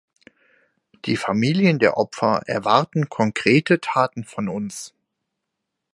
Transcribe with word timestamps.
Die 1.05 1.15
Familien 1.15 1.77
der 1.77 1.95
Opfer 1.95 2.41
erwarten 2.47 3.07
konkrete 3.07 3.79
Taten 3.79 4.23
von 4.23 4.49
uns. 4.49 4.95